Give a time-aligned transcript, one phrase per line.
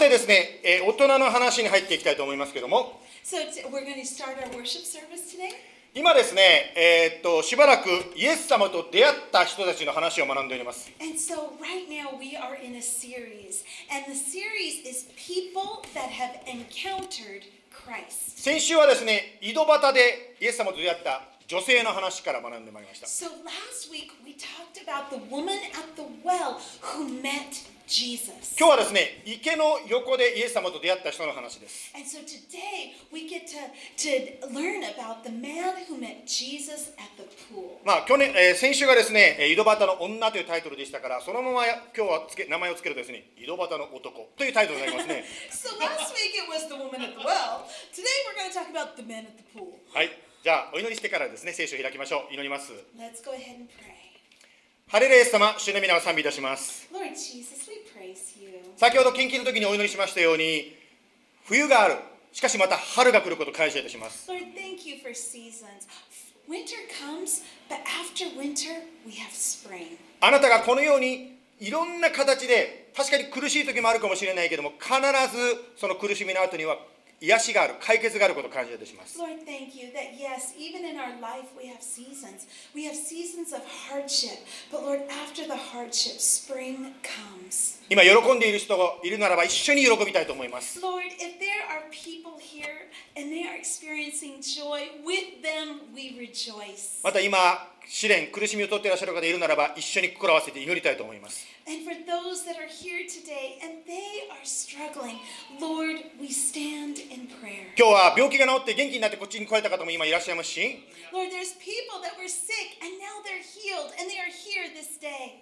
[0.00, 3.02] てですね、え、大人の話に入っていきたいと思いますけども、
[5.92, 10.90] 今ですね、え、っとしばらくイエス様と出会った人たちの話を学んでおります。
[18.40, 23.06] 先週はですね、井戸端でイエス様と出会った女性の話から学んでまいりました。
[23.06, 23.28] So
[28.56, 31.90] 今日はですね、池の横でイエス様と出会った人の話です。
[37.82, 45.24] ま去年、え、先週がですね、井戸端の女というタイトルでしたから、そのまま今日はつけ名前を付けるとですね、井戸端の男というタイトルになりますね。
[49.92, 50.10] はい、
[50.44, 52.32] じゃあお祈りしてからですね、聖書を開きましょう。
[52.32, 52.70] 祈ります。
[54.90, 56.88] ハレルイエス様、主の皆を賛美いたします。
[58.80, 60.74] 先ほど献金の時にお祈りしましたように
[61.44, 61.96] 冬がある
[62.32, 65.86] しかしまた春が来ることを感謝いたします Lord, thank you for seasons.
[66.48, 68.72] Winter comes, but after winter,
[69.04, 69.98] we have spring.
[70.22, 74.94] あなたがこのようにいろんな形で確かに苦しい時もあるかもしれないけども必
[75.30, 76.78] ずその苦しみの後には
[77.20, 79.18] 癒しがある、解決があることを感謝いたします。
[87.90, 90.80] 今、喜んでいる人がいるならば、一緒に喜びたいと思います。
[97.02, 101.44] また今、試練、苦しみを取ってらっしゃる方いるならば、一緒に心を合わせて祈りたいと思います。
[107.76, 110.86] 今日は病気が治って元気になってこっちに来られた方も今いらっしゃいますし、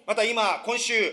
[0.07, 1.13] また今、今週、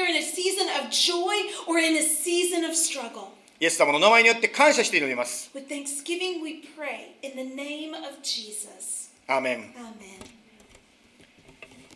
[3.59, 5.51] イエス様の名前によって感謝して祈ります。
[9.27, 9.73] アメン。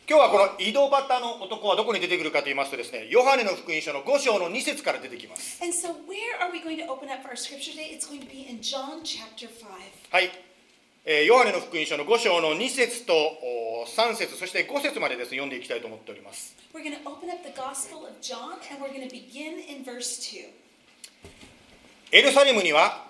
[0.08, 5.60] 今日はこの井戸端の男はどこに出てくるかと言いますとですね、ヨハネの福音書の5章の2節から出てきます。
[10.12, 10.30] はい、
[11.08, 16.56] えーヨハネの福音書の5章の2節とお3節そして5節までですね読んでいきたいと思っております。
[16.74, 20.20] We're going to open up the Gospel of John and we're going to begin in verse
[20.20, 20.50] 2.
[22.12, 23.06] エルサレムには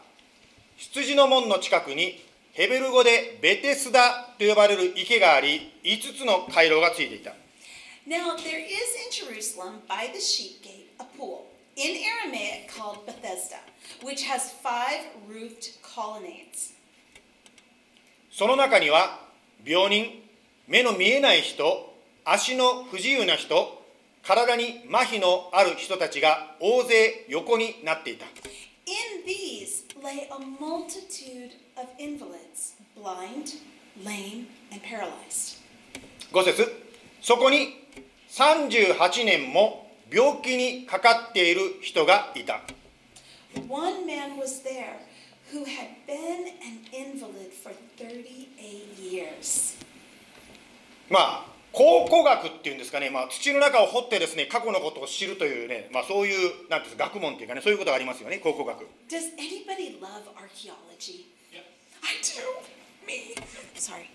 [0.75, 7.31] 羊の門の近くにヘベル語でベテスダと呼ばれる池があり5つの回廊がついていた
[8.05, 13.57] Now, there is in Jerusalem by the sheep gate a pool, in Aramaic called Bethesda,
[14.03, 16.74] which has five roofed colonnades.
[18.37, 19.21] その中には
[19.65, 20.07] 病人
[20.67, 21.93] 目の見えない人
[22.25, 23.81] 足の不自由な人
[24.23, 33.53] 体に麻痺のある人たちが大勢横になっていた In these lay a multitude of invalids, blind,
[34.03, 35.61] lame, and paralyzed.
[36.33, 36.69] 5節
[37.21, 37.87] そこに
[38.31, 42.59] 38年も病気にかかっている人がいた
[43.69, 45.05] One man was there
[45.51, 49.77] who had been an invalid for 38 years.
[51.09, 61.35] まあ考古学っていうんですかね、まあ、土の中を掘ってですね過去のことを知るというね、まあ、そういうなんていうんですか学問っていうかねそういうことがありますよね考古学 Does anybody love archaeology?
[62.05, 62.39] I do.
[63.05, 63.35] Me.
[63.75, 64.05] Sorry.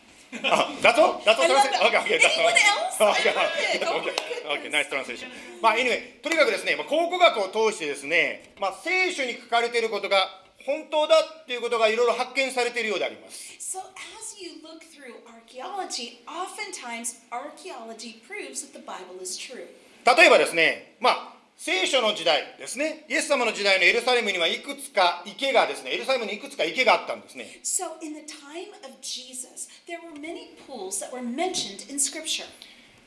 [0.44, 1.20] あ、that's all?
[1.24, 1.50] That's all?
[1.50, 2.46] Okay, okay, that's all.
[2.46, 3.02] Anyone else?
[3.18, 3.34] Okay.
[3.82, 4.14] Oh okay,
[4.62, 5.26] okay, nice translation.
[5.60, 10.28] まあ、anyway、とにかくですね、まあ、考古学を通してですね、まあ、聖書に書かれていることが
[10.66, 13.78] 本当だっていうことがいろいろ発見されているようであります So,
[14.18, 19.66] as you look through archaeology, oftentimes archaeology proves that the Bible is true.
[20.04, 31.98] 例えばですねまあ聖書の時代ですねイエス様の時代のエルサレムにはいくつか池がですねエルサレムにいくつか池があったんですね So, in the time of Jesus, there were many pools that were mentioned in
[31.98, 32.46] Scripture.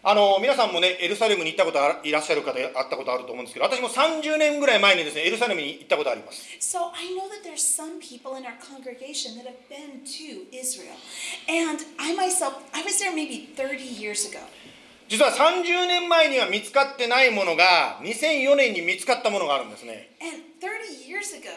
[0.05, 10.43] あの皆さんもねエルサレムに行ったことあいらっしゃる方あったことあると思うんですけど私も30年ぐらい前にですねエルサレムに行ったことあります So, I know that there's some people in our congregation that have been to
[10.51, 10.99] Israel.
[11.47, 14.39] And I myself, I was there maybe 30 years ago.
[15.07, 21.49] 実は30年前には見つかってないものが2004年に見つかったものがあるんですね And 30 years ago,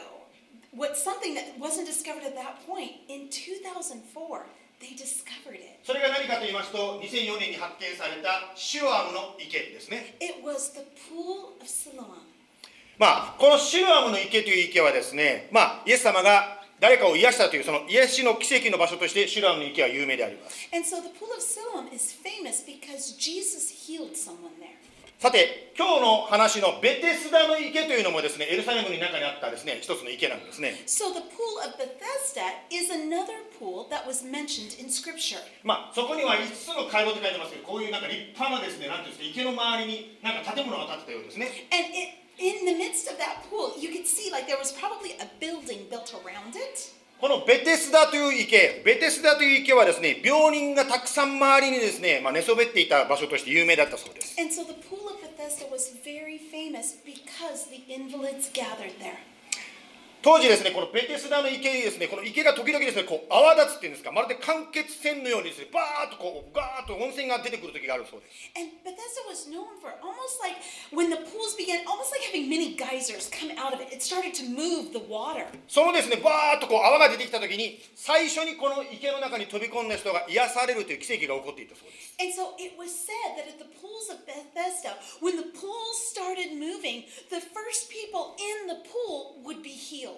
[0.76, 4.56] what something that wasn't discovered at that point, in 2004, they discovered it.
[5.84, 10.17] それが何かと言いますと2004年に発見されたシロアムの池ですね。
[10.20, 12.26] It was the pool of Siloam.
[12.99, 20.69] まあこのシロアムの池という池はですねまあイエス様が誰かを癒したというその癒しの奇跡の場所としてシロアムの池は有名であります
[25.18, 35.40] さて今日の話のベテスダの池というのもですねエルサレムの中にあったですね一つの池なんですね So the pool of Bethesda is another pool that was mentioned in Scripture.
[35.64, 44.69] まあそこには5つの回廊って書いてますけどこういうなんか立派なですねなんていうんですか池の周りになんか建物が建ってたようですね And it, in the midst of that pool, you could see like there was
[44.76, 46.92] probably a building built around it.
[47.18, 54.36] このベテスダという池、ベテスダという池はですね、病人がたくさん周りにですね、まあ、寝そべっていた場所として有名だったそうです。
[60.26, 68.50] 当時ですね、このベテスダの池にですね、この池が時々ですね、こう泡立つっていうんですか、まるで間欠泉のようにですね、バーッとこう、ガーッと温泉が出てくる時があるそうです。
[68.58, 70.58] And Bethesda was known for almost like
[70.90, 73.94] when the pools began, almost like having many geysers come out of it.
[73.94, 75.46] It started to move the water.
[75.70, 82.19] そのですね、バーッとこう泡が出てきた時に、最初にこの池の中に飛び込んだ人が癒されるという奇跡が起こっていたそうです。
[82.19, 87.06] And so it was said that at the pools of Bethesda, when the pools started moving,
[87.31, 90.15] the first people in the pool would be healed.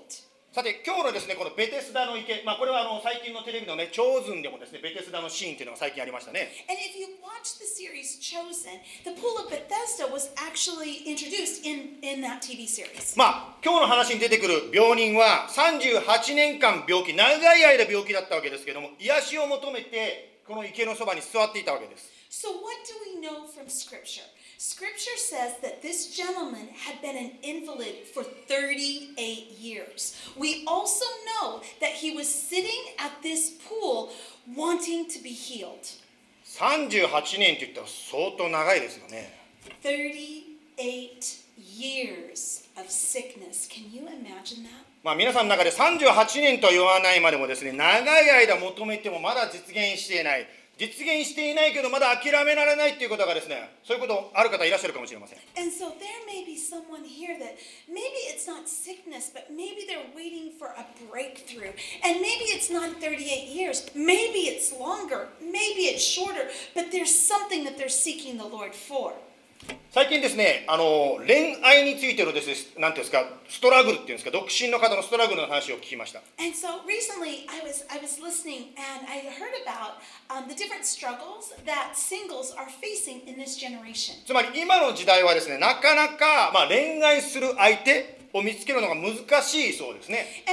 [0.51, 11.63] さて今日のですねこのベテスダの池、まあ、これはあの最近のテレビのね「チョーズン」でもですねベテスダのシーンっていうのが最近ありましたね And if you watch the series Chosen, the pool of Bethesda was actually introduced
[11.65, 13.17] in, in that TV series.
[13.17, 24.23] まあ今日の話に出てくる病人は38年間病気長い間病気だったわけですけども癒しを求めてこの池のそばに座っていたわけです So, what do we know from Scripture?
[24.58, 29.18] Scripture says that this gentleman had been an invalid for 38
[29.60, 30.16] years.
[30.38, 34.12] We also know that he was sitting at this pool
[34.56, 35.86] wanting to be healed.
[36.46, 39.34] 38年って言ったら相当長いですよね
[39.82, 43.68] 38 years of sickness.
[43.68, 44.70] Can you imagine that?
[45.04, 50.48] まあ皆さんの中で38年とは言わないまでもですね長い間求めてもまだ実現していない
[50.79, 57.59] 実現していないけどまだ諦められないっていうことがですねそういうことある方いらっしゃるかもしれません And so there may be someone here that
[57.89, 61.75] maybe it's not sickness, but maybe they're waiting for a breakthrough.
[62.07, 67.65] And maybe it's not 38 years, maybe it's longer, maybe it's shorter, but there's something
[67.65, 69.15] that they're seeking the Lord for.
[69.99, 76.23] 最近ですね、あの恋愛についてのです、なんていうんですか、ストラグルっていうんですか、独身の方のストラグルの話を聞きました。
[84.23, 90.45] つまり今の時代はですね、なかなか、まあ、恋愛する相手を見つけるのが難しいそうですね。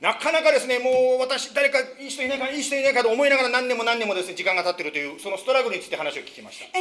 [0.00, 6.72] なかなかですね、もう私、誰かいい人いないか、いい人いないかと思いながら何年も何年もですね、時間が経っているという、そのストラグルについて話を聞きました。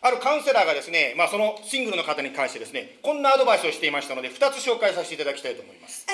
[0.00, 6.08] ある、カウンセラーがですね、まあ、そのシングルの方に関してですね、こんなアドバイスをしていましたので、2つ紹介させていただきたいと思います。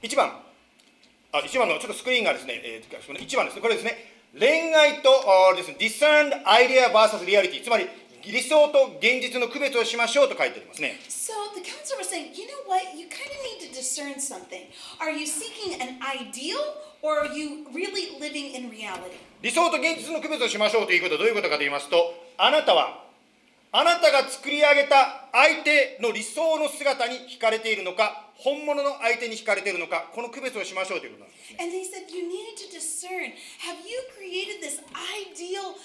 [0.00, 0.53] 一1番。
[1.34, 3.98] あ1番の、ちょっとスクリーンがですね、えー、1番ですね、これですね、
[4.38, 5.10] 恋愛と、
[5.58, 7.90] ですね、ディサンドアイデア VS リアリティ、つまり、
[8.22, 10.94] 理想と現実の区別をしましょうと書いてありますね。
[19.42, 23.02] 理想と現実の区別をしましょうということはどういうことかと言いますと、あなたは、
[23.72, 34.80] あなたが作り上げた相手の理想の姿に惹かれているのか、本物の相手に惹かれているのかこの区別をしましょうということなんです And they said, you need to discern have you created this
[35.30, 35.76] ideal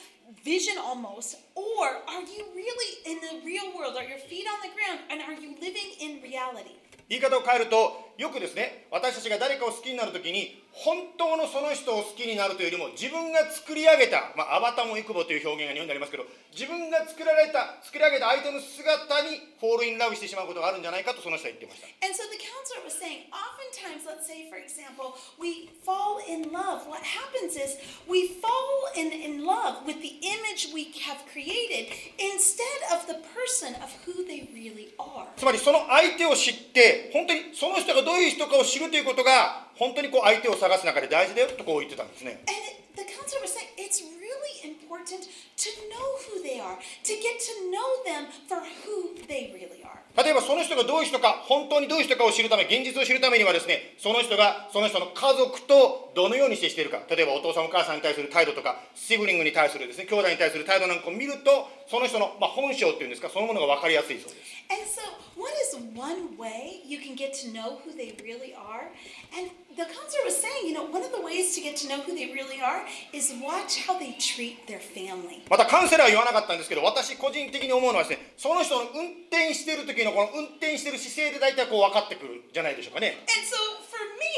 [0.44, 3.98] vision almost, or are you really in the real world?
[3.98, 6.78] Are your feet on the ground and are you living in reality?
[7.10, 26.52] 言い方を変えるとよくですね私たちが誰かを好きになる時に本当のその人を好きになるというよりも自分が作り上げた、まあ、アバタモイクボという表現が日本にありますけど自分が作られた作り上げた相手の姿にフォールインラブしてしまうことがあるんじゃないかとその人は言ってました And so the counselor was saying, oftentimes, let's say, for example, we fall in
[26.52, 26.88] love.
[26.88, 32.80] What happens is we fall in, in love with the image we have created instead
[32.92, 35.28] of the person of who they really are.
[35.36, 46.76] つまりその相手を知って本当にその人がどういう人かを知るということが本当にこう相手を探す中で大事だよとこう言ってたんですね And it, the counselor was saying it's really important to know who they are,
[46.76, 50.04] to get to know them for who they really are.
[50.20, 65.02] 例えばその人がどういう人か本当にどういう人かを知るため現実を知るためにはですねその人がその人の家族とどのように接しているか例えばお父さんお母さんに対する態度とかシブリングに対するですね兄弟に対する態度なんかを見るとその人の、まあ、本性っていうんですかそのものが分かりやすいそうです And so,
[65.40, 68.92] what is one way you can get to know who they really are?
[69.34, 72.02] And the counselor was saying, you know, one of the ways to get to know
[72.02, 72.82] who they really are
[73.14, 75.46] is watch how they treat their family.
[75.50, 83.79] またカウンセラーは言わなかったんですけど私個人的に思うのはですねその人の運転している時のこの運転している姿勢で大体こう分かってくるじゃないでしょうかね And so,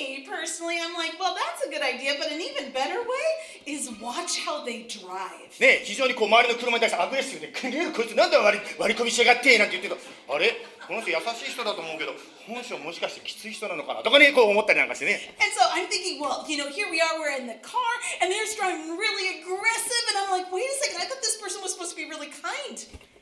[0.01, 3.27] me personally, I'm like, well, that's a good idea, but an even better way
[3.67, 5.51] is watch how they drive.
[5.61, 10.57] ね、非常にこう周りの車に対してアグレッシブで「くげえこいつなんだ割り割り込みしやがって」なんて言ってるとあれ
[10.87, 12.15] この人優しい人だと思うけど
[12.47, 17.83] 本性もしかしてきつい人なのかなとかねこう思ったりなんかしてね And so I'm thinking, well, you know, here we are, we're in the car,
[18.23, 21.61] and they're driving really aggressive, and I'm like, wait a second, I thought this person
[21.61, 22.79] was supposed to be really kind.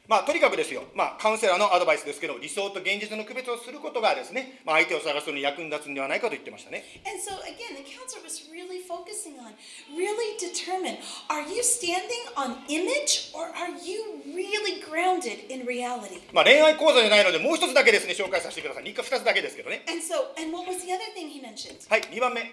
[0.10, 9.54] まあとにかくですよ、まあ、カウンセラーのアドバイスですけど理想と現実の区別をすることがですね、まあ、相手を探すのに役に立つんではないかと言ってましたね And so again, the counselor was really focusing on,
[9.94, 10.98] really determine,
[11.30, 16.26] are you standing on image or are you really grounded in reality?
[16.34, 21.86] まあ恋愛講座じゃないのでもう一つだけですね紹介させてください2つだけですけどね And so, and what was the other thing he mentioned?
[21.86, 22.50] はい2番目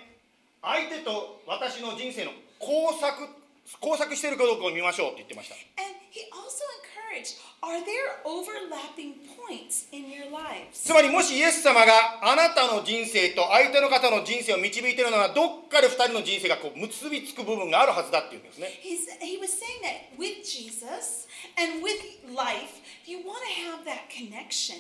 [0.61, 3.46] 相手と私の人生の工作
[3.81, 10.73] 工作しているかどうかを見ましょうって言ってました And he also encouraged, are there overlapping points in your lives?
[10.73, 11.93] つまりもしイエス様が
[12.23, 21.27] あなたの人生と相手の方の人生を導いているのはどっかで2人の人生がこう結びつく部分があるはずだっていうんですね He's, he was saying that with Jesus
[21.59, 21.99] and with
[22.35, 24.77] life, you want to have that connection.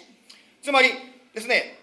[0.62, 0.90] つまり
[1.34, 1.75] ですね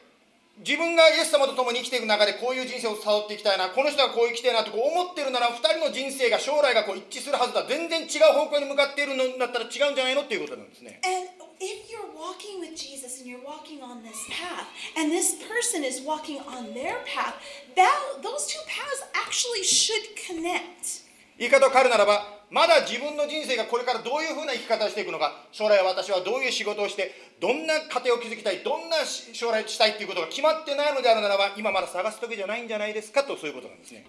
[0.61, 11.25] 自分がイエス様と共に生きていく中でこういう人生を辿っていきたいなこの人はこう生きたいなとこう思ってるなら2人の人生が将来がこう一致するはずだ全然違う方向に向かっているのだったら違うんじゃないのっていうことなんですね And
[11.57, 16.05] if you're walking with Jesus and you're walking on this path, and this person is
[16.05, 17.33] walking on their path,
[17.75, 21.03] that those two paths actually should connect.
[21.37, 34.05] 言い方を変えるならばまだ自分の人生がこれからどういうふうな生き方をしていくのか将来私はどういう仕事をしてどんな家庭を築きたいどんな将来したいっていうことが決まってないのであるならば今まだ探す時じゃないんじゃないですかとそういうことなんですね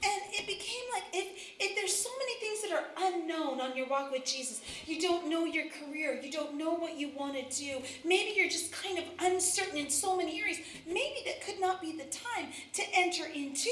[1.60, 5.28] if there's so many things that are unknown on your walk with Jesus, you don't
[5.28, 7.80] know your career, you don't know what you want to do.
[8.04, 10.58] Maybe you're just kind of uncertain in so many areas.
[10.86, 13.70] Maybe that could not be the time to enter into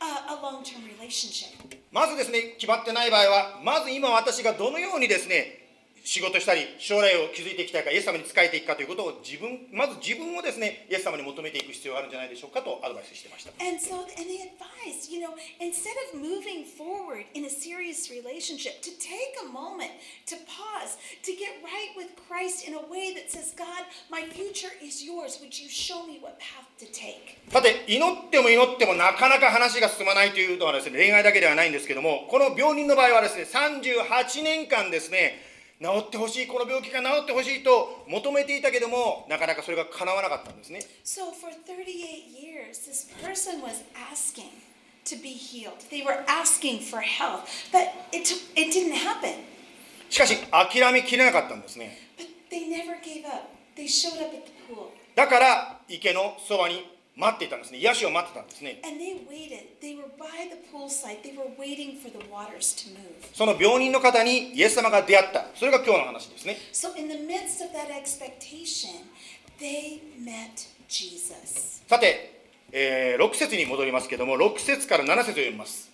[0.00, 1.78] a, a long-term relationship.
[1.90, 5.61] まずですね決まってない場合はまず今私がどのようにですね
[6.04, 18.82] 仕事したり将来を築いていきたいかイエス様に仕えていくかということを自分まず自分をですねイエス様に求めていく必要があるんじゃないでしょうかとアドバイスしてました And so, and they advised, you know, instead of moving forward in a serious relationship,
[18.82, 19.94] to take a moment
[20.26, 24.74] to pause, to get right with Christ in a way that says, God, my future
[24.82, 25.38] is yours.
[25.40, 27.38] Would you show me what path to take?
[27.52, 35.51] さて祈っても祈ってもなかなか話が進まないというのはですね恋愛だけではないんですけどもこの病人の場合はですね38年間ですね
[35.82, 44.46] 治ってほしいこの病気が治ってほしいと求めていたけどもなかなかそれが叶わなかったんですね So, for 38 years, this person was asking
[45.04, 45.82] to be healed.
[45.90, 49.34] They were asking for health, but it, took, it didn't happen.
[50.08, 53.48] しかし諦めきれなかったんですね But they never gave up.
[53.76, 54.90] They showed up at the pool.
[55.16, 57.78] だから池のそばに待っていたんですね。
[57.78, 58.80] 癒しを待ってたんですね。
[63.34, 65.46] その病人の方にイエス様が出会った。
[65.54, 66.56] それが今日の話ですね。
[71.86, 75.90] さて、えー、6節に戻りますけども、6節から7節を読みます。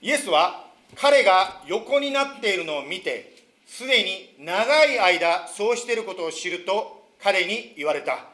[0.00, 3.36] イエスは彼が横になっているのを見て、
[3.68, 8.31] すでに長い間そうしていることを知ると彼に言われた。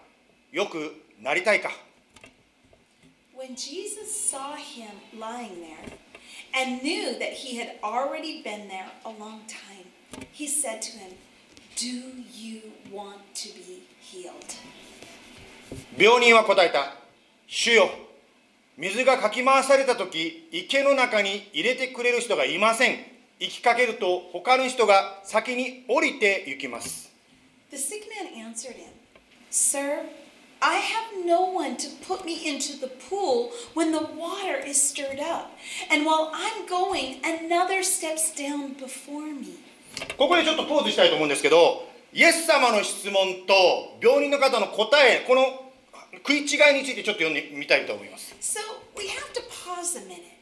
[0.52, 1.70] よくなりたいか
[3.36, 5.98] When Jesus saw him lying there
[6.52, 9.86] and knew that he had already been there a long time,
[10.32, 11.12] he said to him,
[11.76, 14.56] Do you want to be healed?
[15.96, 16.96] 病人は答えた
[17.46, 17.90] 主よ
[18.76, 22.96] 水がかき回された時池の中に入れてくれる人がいません
[23.38, 27.12] 行きかけると他の人が先に降りて行きます
[27.70, 28.88] The sick man answered him,
[29.50, 30.04] Sir,
[30.61, 35.19] I have no one to put me into the pool when the water is stirred
[35.19, 35.51] up.
[35.91, 39.59] And while I'm going, another steps down before me.
[40.17, 45.71] ここでちょっとポーズしたいと思うんですけどイエス様の質問と病人の方の答えこの
[46.17, 48.59] 食い違いについてちょっと読んでみたいと思います So
[48.97, 50.33] we have to pause a minute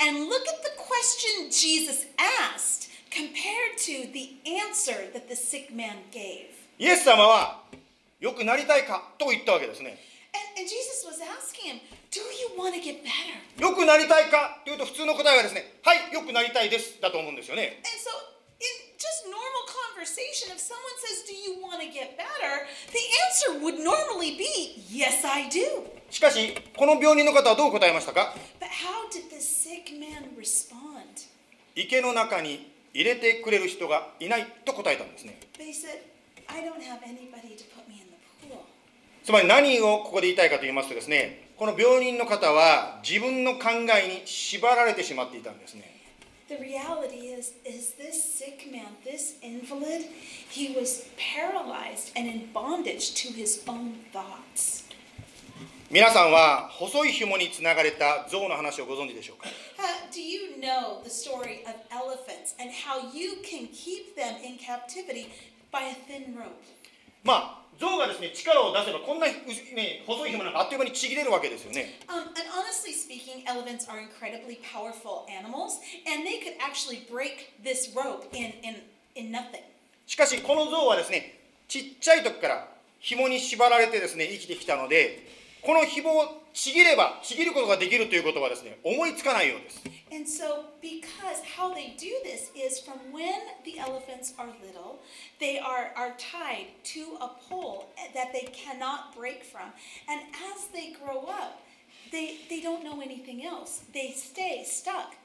[0.00, 5.96] and look at the question Jesus asked compared to the answer that the sick man
[6.12, 6.50] gave.
[6.78, 7.62] イエス様は
[8.19, 9.11] よくなりたいか？
[9.19, 9.99] と言ったわけですね。
[13.59, 14.61] よくなりたいか？
[14.63, 17.83] というと普通の答えはですね、はい、よくなりたいですだと思うんですよね。
[26.09, 28.33] しかし、この病人の方はどう答えましたか？
[31.75, 35.37] 池の中に入れてくれる人がいないと答えたんですね。
[39.25, 45.91] つまり何をここで言いたいかと言いますとですねこの病人の方は自分の考えに縛られてしまっていたんですね
[46.47, 50.05] The reality is, is this sick man, this invalid,
[50.47, 54.85] he was paralyzed and in bondage to his own thoughts.
[55.89, 64.35] 皆さんは細い紐につながれた象の話をご存知でしょうか Uh, do you know the story of elephants and how you can keep them
[64.43, 65.31] in captivity
[65.71, 66.61] by a thin rope?
[67.23, 77.53] まあ象がですね力を出せばこんな、ね、細い紐なんかあっという間にちぎれるわけですよね Um, and honestly speaking, elephants are incredibly powerful animals, and they could actually break
[77.63, 78.81] this rope in, in,
[79.15, 79.63] in nothing.
[80.05, 82.67] しかしこの象はですねちっちゃい時から
[82.99, 85.27] 紐に縛られてですね生きてきたので
[85.65, 93.33] この紐をちぎればちぎることができるということはですね思いつかないようです And so, because how they do this is from when
[93.65, 94.99] the elephants are little,
[95.39, 99.73] they are, are tied to a pole that they cannot break from.
[100.07, 100.21] And
[100.53, 101.59] as they grow up,
[102.11, 103.81] they, they don't know anything else.
[103.93, 105.15] They stay stuck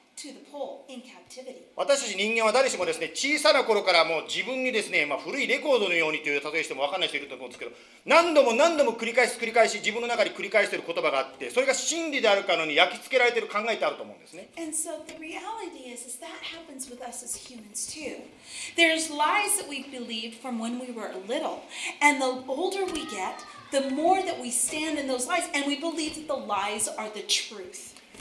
[1.77, 7.73] 私たち人間は誰しもですね小さな頃からもう自分にですね、ま、古いレコードのようにという例えしても分かんない人いると思うんですけど
[8.05, 14.49] 何度も何度も繰り返し繰り返し自分の中に繰り返している言葉があってそれが真理であるかのに焼き付けられている考えってあると思うんですね。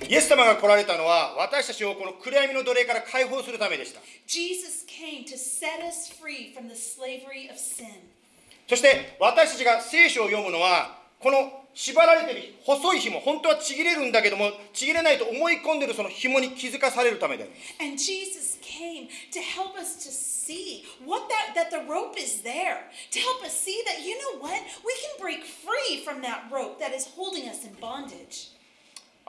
[0.07, 7.87] イエス様が来られたのは私たちをこの暗闇の奴隷から解放するためでした Jesus came to set us free from the slavery of sin.
[8.67, 17.49] そして私たちが聖書を読むのはこの縛られている細い紐本当はちぎれるんだけどもちぎれないと思い込んでいるその紐に気づかされるためで
[17.81, 22.89] And Jesus came to help us to see what that that the rope is there,
[23.11, 24.61] to help us see that you know what?
[24.85, 28.49] We can break free from that rope that is holding us in bondage.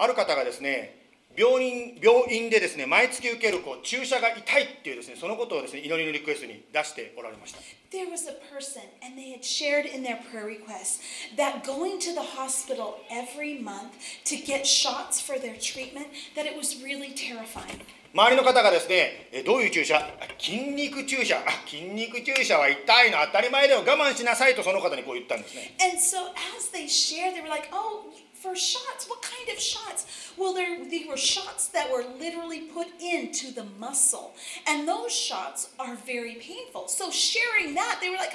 [0.01, 0.97] ある方がですね
[1.37, 7.59] 病院病院でですね毎月受けるこう注射が痛いっていうですねそのことをですね祈りのリクエストに出しておられました
[7.91, 11.01] There was a person, and they had shared in their prayer requests
[11.37, 16.57] that going to the hospital every month to get shots for their treatment, that it
[16.57, 17.83] was really terrifying.
[18.13, 20.03] 周りの方がですねえどういう注射あ
[20.39, 26.19] 筋肉注射あ筋肉注射は痛いの当たり前だよ我慢しなさいとその方にこう言ったんですね And so
[26.59, 30.34] as they shared, they were like, oh, for shots, what kind of shots?
[30.38, 34.34] Well, there, they were shots that were literally put into the muscle.
[34.68, 36.88] And those shots are very painful.
[36.88, 38.34] So sharing that, they were like,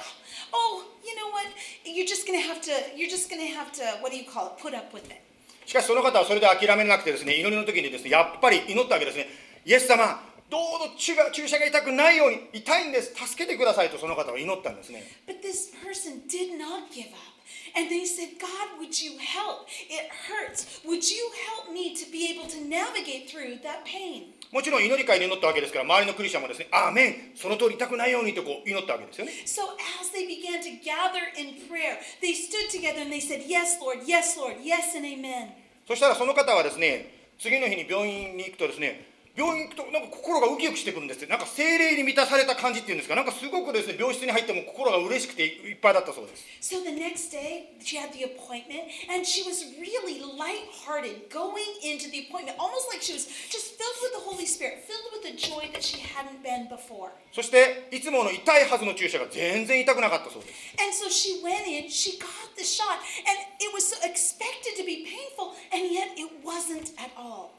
[0.53, 1.47] oh, you know what?
[1.85, 4.29] You're just going to have to, you're just going to have to, what do you
[4.29, 4.57] call it?
[4.57, 5.21] Put up with it.
[5.65, 9.27] しかしその方はそれで諦めなくてですね祈りの時にですねやっぱり祈ったわけですね
[9.63, 10.19] イエス様
[10.49, 17.34] どうぞ注が注射が痛くないように痛いんです助けてくださいとその方は祈ったんですね But this person did not give up.
[17.73, 19.67] And they said, God, would you help?
[19.89, 20.81] It hurts.
[20.83, 24.33] Would you help me to be able to navigate through that pain?
[24.51, 29.63] もちろん祈り会に祈ったわけですから周りのクリスチャンもですねアーメンその通り痛くないようにとこう祈ったわけですよね So
[30.01, 34.03] as they began to gather in prayer, they stood together and they said, Yes, Lord,
[34.05, 35.55] yes, Lord, yes, and amen.
[35.87, 51.28] そしたらその方はですね次の日に病院に行くとですね 病院行くとなんか心がウキウキしてくるんですってなんか精霊に満たされた感じっていうんですかなんかすごくですね病室に入っても心が嬉しくていっぱいだったそうです So the next day, she had the appointment, and she was really lighthearted
[51.28, 55.12] going into the appointment, almost like she was just filled with the Holy Spirit, filled
[55.12, 57.12] with the joy that she hadn't been before.
[57.32, 64.80] そしていつもの痛いはずの注射が全然痛くなかったそうです And so she went in, she got the shot, and it was so expected
[64.80, 67.52] to be painful, and yet it wasn't at all.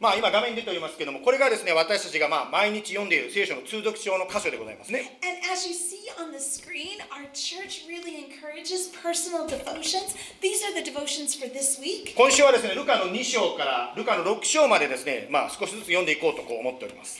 [0.00, 5.18] まあ、今画面に出ておりますけれども、これがですね私たちがま毎日読んでいる聖書の通読書の箇所でございますね。
[12.14, 17.18] 今週はですねルカの2章からルカの6章までですね、まあ、少しずつ読んでいこうとこう思っております。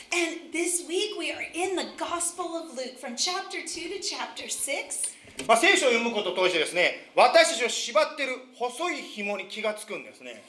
[5.47, 10.43] ま聖書を読むことを通してですね私たちを縛ってる細い紐に気がつくんですね。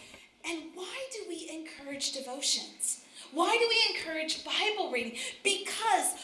[0.47, 3.01] And why do we encourage devotions?
[3.33, 5.17] Why do we encourage Bible reading?
[5.43, 6.15] Because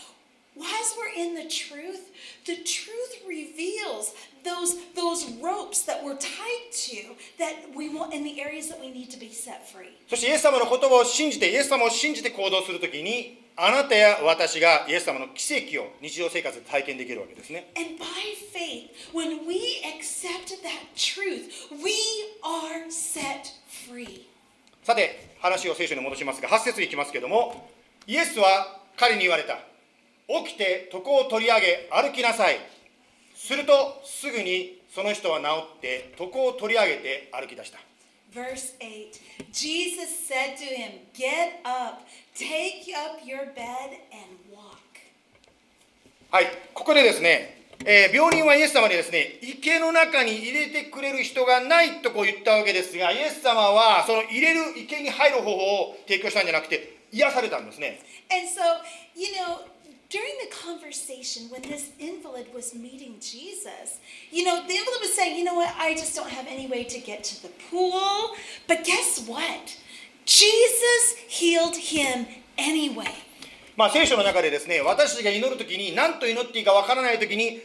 [0.59, 2.11] as we're in the truth,
[2.45, 4.13] the truth reveals
[4.45, 8.91] those, those ropes that we're tied to that we want in the areas that we
[8.91, 9.97] need to be set free.
[10.09, 17.72] そしてイエス様の言葉を信じてイエス様を信じて行動するときに あなたや私がイエス様の奇跡を日常生活で体験できるわけですね。
[17.78, 18.06] And by
[18.54, 21.50] faith, when we accept that truth,
[21.82, 21.94] we
[22.44, 23.54] are set
[23.90, 24.24] free.
[24.84, 27.70] さて話を聖書に戻しますが8節いきますけども
[28.08, 29.60] イエスは彼に言われた。
[30.28, 32.58] 起きて床を取り上げ歩きなさい。
[33.36, 35.46] するとすぐにその人は治
[35.78, 37.80] って床を取り上げて歩き出した。
[38.34, 39.14] Verse 8
[39.54, 42.02] Jesus said to him, Get up,
[42.36, 44.76] take up your bed, and walk.
[46.30, 58.62] はいここでですね、えー病人はイエス様にですね池の中に入れてくれる人がないとこう言ったわけですがイエス様はその入れる池に入る方法を提供したんじゃなくて癒されたんですね And so,
[59.16, 59.60] you know,
[60.10, 64.00] during the conversation when this invalid was meeting Jesus,
[64.32, 66.84] you know, the invalid was saying, you know what, I just don't have any way
[66.84, 68.36] to get to the pool.
[68.68, 69.78] But guess what?
[70.26, 72.26] Jesus healed him
[72.58, 73.06] anyway.
[73.78, 77.60] まあ、聖書の中でですね私たちが祈るときに何と祈っていいかわからないときに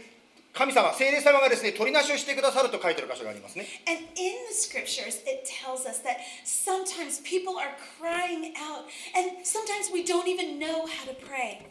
[0.52, 7.70] 神様聖霊様がですね取りなしをしてくださると書いてある箇所がありますね And in the scriptures, it tells us that sometimes people are
[8.00, 11.62] crying out, and sometimes we don't even know how to pray.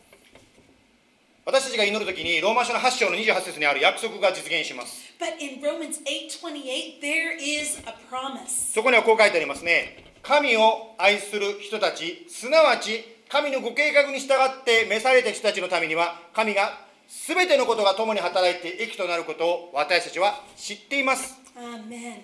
[1.46, 8.74] 私たちが祈るときにローマ書の8章の28節にある約束が実現します But in Romans 8:28, there is a promise.
[8.74, 16.72] そこにはこう書いてありますね神を愛する人たちすなわち神のご計画に従って召された人たちのためには神が
[17.28, 22.24] 全てのことが共に働いて益となることを私たちは知っています Amen.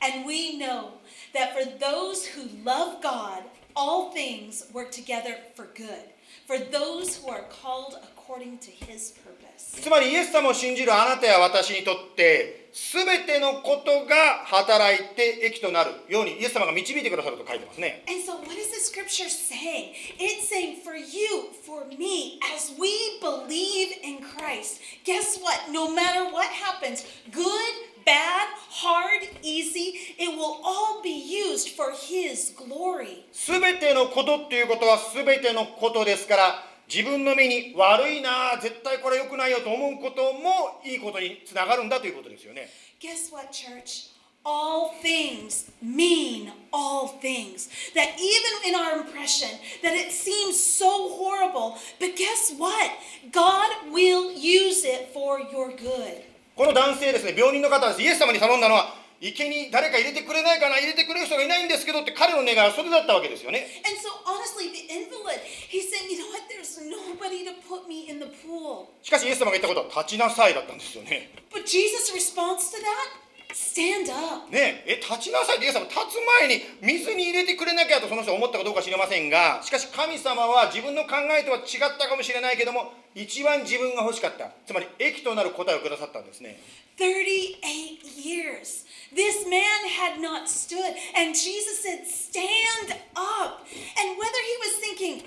[0.00, 1.00] And we know
[1.34, 3.42] that for those who love God,
[3.74, 6.12] all things work together for good,
[6.46, 9.45] for those who are called according to his purpose.
[9.56, 19.94] つまりイエス様を信じるあなたや私にとって全てのことが働いて益となるようにイエス様が導いてくださると書いてますね And so, what is the scripture saying?
[20.18, 25.72] It's saying for you, for me, as we believe in Christ, guess what?
[25.72, 27.72] No matter what happens, good,
[28.04, 33.24] bad, hard, easy, it will all be used for His glory.
[33.32, 42.68] 全てのことっていうことは全てのことですから自分の目に悪いな絶対これ良くないよと思うこともいいことにつながるんだということですよね
[43.00, 44.14] Guess what, church?
[44.44, 47.68] All things mean all things.
[47.94, 49.50] That even in our impression,
[49.82, 52.92] that it seems so horrible, but guess what?
[53.32, 56.22] God will use it for your good.
[56.54, 64.88] この男性ですね病人の方ですイエス様に頼んだのは池に誰か入れてくれないかな入れてくれる人がいないんですけどって彼の願いはそれだったわけですよね And so, honestly, the
[65.36, 66.42] invalid, he's saying, you know what?
[66.48, 68.88] There's nobody to put me in the pool.
[69.02, 73.26] しかしイエス様が言ったことは立ちなさいだったんですよね But Jesus' response to that?
[73.54, 74.50] Stand up.
[74.52, 86.60] ねええ立ちなさいってイエス様立つ前に水に入れてくれなきゃとその人は思ったかどうか知りませんがしかし神様は自分の考えとは違ったかもしれないけども一番自分が欲しかったつまり益となる答えをくださったんですね
[86.97, 88.85] 38 years.
[89.13, 90.95] This man had not stood.
[91.15, 93.65] And Jesus said, Stand up.
[93.99, 95.23] And whether he was thinking,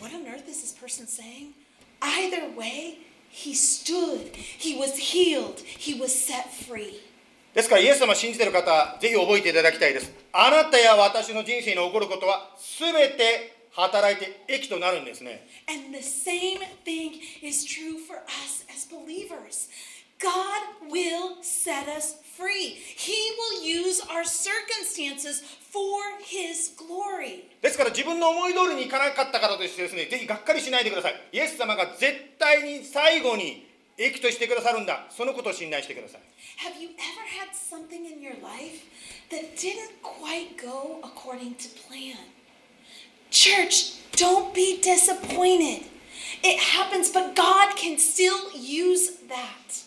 [0.00, 1.54] What on earth is this person saying?
[2.00, 2.98] Either way,
[3.30, 4.34] he stood.
[4.36, 5.60] He was healed.
[5.60, 7.00] He was set free.
[7.54, 19.68] ですからイエス様を信じている方ぜひ覚えていただきたいですあなたや私の人生に起こることは全て働いて益となるんですね And the same thing is true for us as believers.
[20.22, 22.74] God will set us free.
[22.96, 27.44] He will use our circumstances for His glory.
[27.62, 31.14] ですから自分の思い通りにいかなかったからといってですね、ぜひがっかりしないでください。
[31.32, 35.06] イエス様が絶対に最後に益としてくださるんだ。
[35.10, 36.20] そのことを信頼してください。
[36.58, 38.82] Have you ever had something in your life
[39.30, 42.16] that didn't quite go according to plan?
[43.30, 45.84] Church, don't be disappointed.
[46.42, 49.84] It happens, but God can still use that.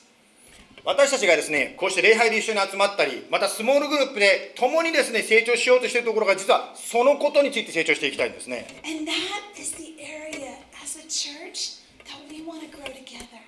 [0.86, 8.68] 私たちがですね、こうして礼拝で一緒に集まったり、またスモールグループで共にですね、成長しようとしているところが、実はそのことについて成長していきたいんですね。
[8.84, 13.42] And that is the area as a church that we want to grow together.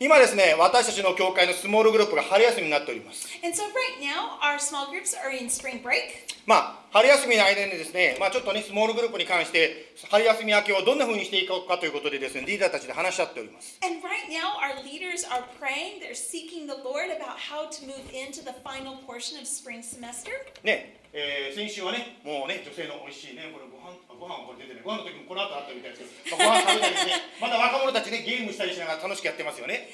[0.00, 3.28] 今ですね、私たちの教会のスモールグループが春休みになっております。
[3.44, 6.35] And so right now, our small groups are in spring break.
[6.46, 13.82] まあ、春休みの間にですね、まあ、ちょっとね、スモールグループに関して、春休み明けをどんなふうにしていこうかということで,です、ね、リーダーたちで話し合っております。
[20.62, 25.02] ね、えー、先週はね、もうね、女性のおいしいね、これご飯ご飯これ出てね、ま、
[27.50, 29.90] だ若者たちね、ゲームしたりしながら楽しくやってますよね。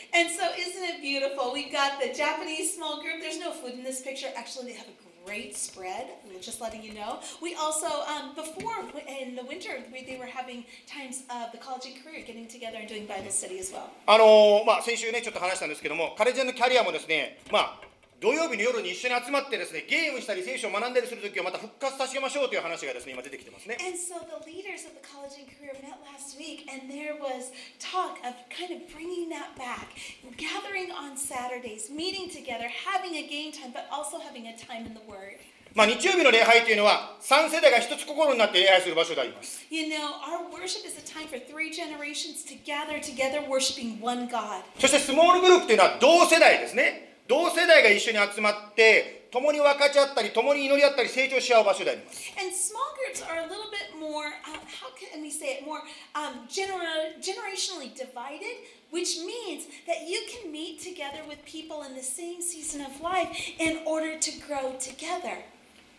[5.28, 6.08] great spread.
[6.42, 7.20] Just letting you know.
[7.42, 8.76] We also, um, before
[9.08, 12.78] in the winter, we, they were having times of the college and career getting together
[12.80, 13.90] and doing Bible study as well.
[14.06, 17.82] あのーまあ、先週ね、ちょっと話したんですけども、カレジェンのキャリアもですね、まあ、
[18.23, 23.75] 土曜日の夜に一緒に集まってですね、ゲームしたり聖書を学んだりするときはまた復活させましょうという話がですね、今出てきてますね。
[35.75, 39.67] まあ、日曜日の礼拝というのは3世代が一つ心になって礼拝する場所であります。
[44.79, 47.12] そしてスモールグループというのは同世代ですね。
[47.29, 52.21] 同世代が一緒に集まって共に分かち合ったり共に祈り合ったり成長し合う場所であります。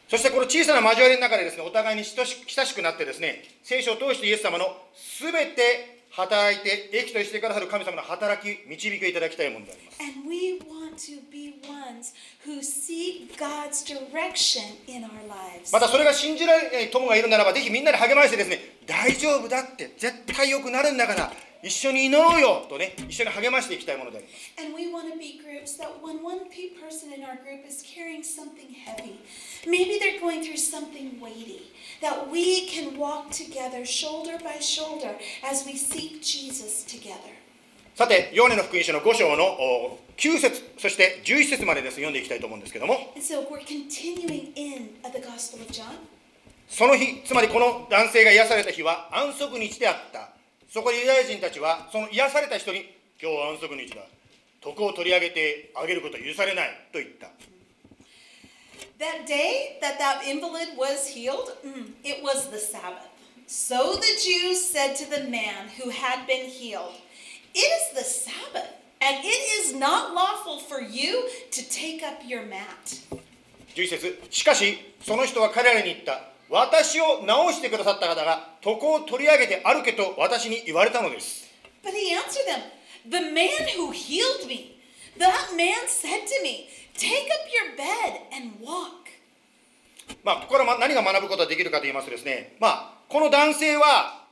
[0.10, 9.98] そしてこの小さな交わりの中でですね、お互いに親しくなってですね、聖書を通してイエス様のすべて働いて、益としてくださる神様の働き、導きをいただきたいものであります。
[10.00, 12.14] And we want to be ones
[12.46, 15.72] who seek God's direction in our lives.
[15.72, 24.54] またそれが信じられない友がいるならば、ぜひみんなで励ましてですね、大丈夫だって、絶対良くなるんだから、一緒に祈ろうよとね、一緒に励ましていきたいものであります。
[24.60, 28.22] And we want to be groups that when one pe- person in our group is carrying
[28.22, 29.16] something heavy,
[29.66, 31.72] maybe they're going through something weighty,
[32.02, 37.32] that we can walk together shoulder by shoulder as we seek Jesus together.
[37.96, 45.96] さて、ヨハネの福音書の5章のお9節、そして11節までです、読んでいきたいと思うんですけども、And so we're continuing in uh, the Gospel of John.
[46.68, 50.33] その日、つまりこの男性が癒された日は安息日であった。
[50.74, 52.80] そこでユダヤ人たちは、その癒された人に、
[53.22, 54.02] 今日は安息日だ。
[54.60, 57.28] 徳を取り上げてあげることは許されないと言った。
[58.98, 63.06] That day that that invalid was healed, mm, it was the Sabbath.
[63.46, 66.98] So the Jews said to the man who had been healed,
[67.54, 68.66] It is the Sabbath,
[69.00, 72.98] and it is not lawful for you to take up your mat.
[73.76, 76.33] 11節しかし、その人は彼らに言った。
[76.50, 81.50] 私を治してくださった方が、徳を取り上げて歩けと私に言われたのです。
[81.84, 82.62] But he answered them,
[83.10, 84.80] The man who healed me,
[85.18, 89.04] that man said to me, Take up your bed and walk.
[90.24, 94.24] まあ、ここからま何が学ぶことができるかと言いますとですね、まあ、この男性は、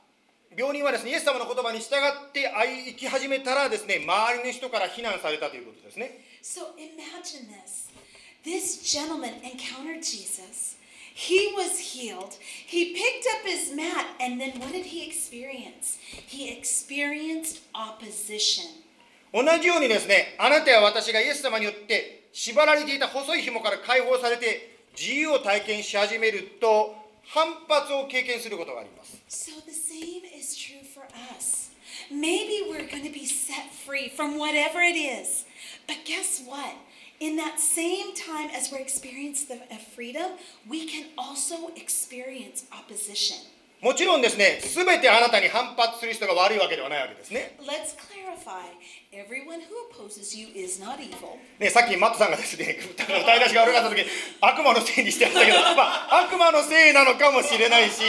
[0.56, 2.52] 病人はですね、イエス様の言葉に従って
[2.86, 6.18] 生き始めたらですね、周りの人から非難されたということですね。
[6.42, 7.90] So imagine this.
[8.44, 10.76] This gentleman encountered Jesus.
[11.13, 12.37] He was healed.
[12.39, 15.97] He picked up his mat, and then what did he experience?
[16.27, 18.65] He experienced opposition.
[19.33, 29.21] 同じようにですね、あなたや私がイエス様によって縛られていた細い紐から解放されて自由を体験し始めると反発を経験することがあります。
[29.27, 31.71] So the same is true for us.
[32.09, 35.45] Maybe we're going to be set free from whatever it is.
[35.87, 36.75] But guess what?
[37.20, 40.32] In that same time as we're experiencing the uh, freedom,
[40.68, 43.38] we can also experience opposition.
[43.82, 47.56] もちろんですね、すべてあなたに反発する人が悪いわけではないわけですね。
[47.58, 48.62] Let's clarify
[49.10, 51.36] everyone who opposes you is not evil.
[51.58, 54.04] ねさっきマットさんがですね、歌い出しが悪かった時
[54.40, 58.02] 悪魔のせいにしてましたけど、 まあ、悪魔のせいなのかもしれないし、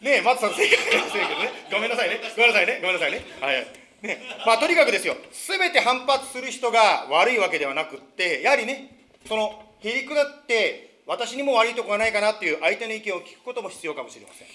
[0.00, 3.24] ねマットさんのせいかもしれませんけどね、ごめんなさいね、ごめんなさいね、ごめんなさいね。
[3.40, 4.20] はいね。
[4.44, 14.48] まあ、とにかくですよ、すべて反発する人が悪いわけではなくて、やはりね、その、へりくだって、私にも悪いところはないかなという相手の意見を聞くことも必要かもしれません。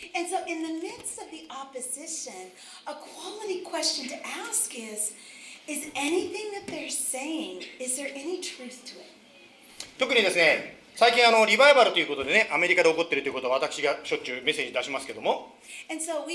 [9.99, 15.53] 特にですね、最近あのリバイバルということでねアメリカで起こっているということを私がしょっちゅうメッセージ出しますけども
[16.01, 16.25] so.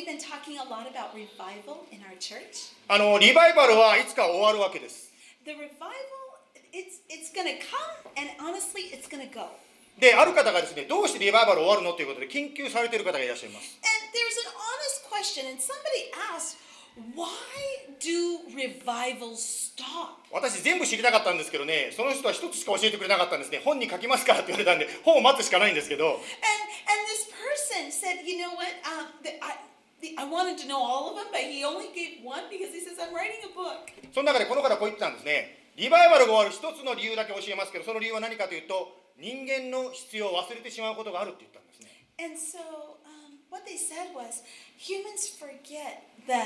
[2.86, 5.10] あのリバイバルはいつか終わるわけです
[5.50, 5.66] revival,
[6.70, 7.42] it's, it's come,
[8.38, 8.86] honestly.
[9.98, 14.12] である方がですねどうしてリバイバル終わるのということで研究されている方がいらっしゃいます And
[16.92, 17.24] Why
[18.00, 20.20] do revival stop?
[20.30, 26.20] 私全部知りたかったんですけどね、その人は一つしか教えてくれなかったんですね、本に書きますかって言われたんで、本を待つしかないんですけど。
[34.12, 35.72] その中でこの方こう言ってたんですね。
[35.76, 41.88] リバイバルが終わる一つの理由だけ教えますけど、その理由は何かというと、人間の必要を忘れてしまうことがあるって言ったんですね。
[43.52, 44.40] What they said was
[44.80, 46.40] humans forget the,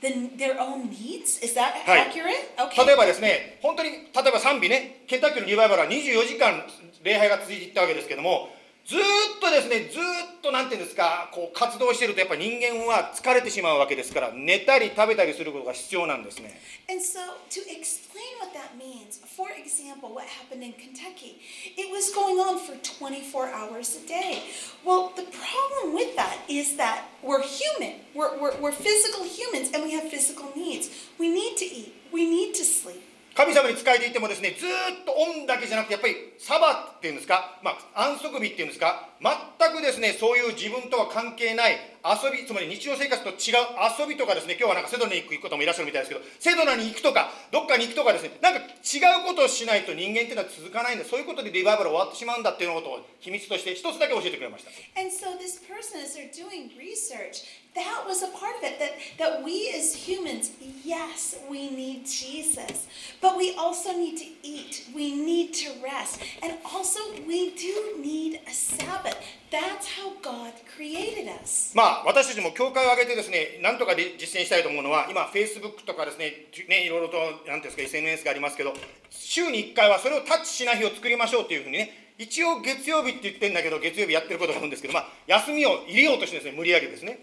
[0.00, 1.42] the their own needs.
[1.42, 2.54] Is that accurate?
[2.56, 2.92] 例 Okay.
[2.92, 6.62] えばですね本当に例えば賛美ねケンタッキーのリバイバルは24時間
[7.02, 8.51] 礼拝が続いていったわけですけども
[8.84, 9.02] ずーっ
[9.40, 21.40] とですねずーっとなんていうんですかこう活動しているとやっぱり人間は疲れてしまうわけですから寝たり食べたりすることが必要なんですね And so, to explain what that means, for example, what happened in Kentucky,
[21.76, 24.42] it was going on for 24 hours a day.
[24.84, 29.84] Well, the problem with that is that we're human, we're, we're, we're physical humans, and
[29.84, 30.90] we have physical needs.
[31.18, 33.00] We need to eat, we need to sleep.
[33.34, 41.74] 神様に仕えていてもですねずーっとオンだけじゃなくてやっぱりサバっていうんですか、まあ、安息日っていうんですか全くですねそういう自分とは関係ない
[42.06, 57.42] 遊びつまり日常生活と違う遊びとかですね今日はなんかセドナに行く方もいらっしゃるみたいですけどセドナに行くとかどっかに行くとかですねなんか違うことをしないと人間っていうのは続かないんでそういうことでリバイバル終わってしまうんだっていうのことを秘密として一つだけ教えてくれました And so, this person, as they're doing research,
[57.74, 58.78] that was a part of it.
[58.78, 60.50] That, that we as humans,
[60.84, 62.86] yes, we need Jesus,
[63.20, 68.02] but we also need to eat, we need to rest, and also so we do
[68.02, 69.16] need a Sabbath.
[69.50, 71.72] That's how God created us.
[71.74, 78.74] まあ私たちも教会を挙げてですねなんとかで実践したいと思うのは今フェイスブックとかですねねいろいろとなんていうんですか SNS がありますけど
[79.08, 87.18] 週に1回はそれをタッチしない日を作りましょうというふうにね一応月曜日って言ってんだけど月曜日やってることがあるんですけど、まあ、休みを入れようとしてですね無理やりですね。